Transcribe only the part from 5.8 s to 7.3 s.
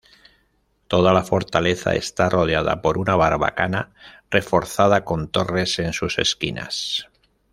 sus esquinas.